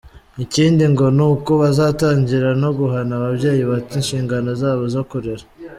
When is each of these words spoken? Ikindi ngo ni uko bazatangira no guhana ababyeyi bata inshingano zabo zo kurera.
Ikindi 0.43 0.83
ngo 0.93 1.05
ni 1.17 1.23
uko 1.31 1.51
bazatangira 1.61 2.49
no 2.61 2.69
guhana 2.77 3.11
ababyeyi 3.19 3.63
bata 3.69 3.91
inshingano 4.01 4.49
zabo 4.61 4.83
zo 4.95 5.03
kurera. 5.09 5.45